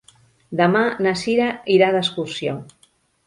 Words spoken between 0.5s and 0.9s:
Demà